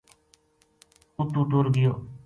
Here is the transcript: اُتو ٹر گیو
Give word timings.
اُتو 1.19 1.41
ٹر 1.49 1.65
گیو 1.75 1.93